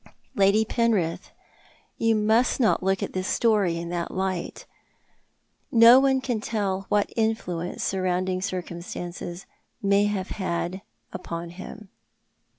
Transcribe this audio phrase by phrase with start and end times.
[0.35, 1.29] "Lady Peurith,
[1.99, 4.65] you must not look at this story in that light.
[5.71, 9.45] No one can tell what influence surrounding circumstances
[9.79, 10.81] may have had
[11.13, 11.89] upon hitn.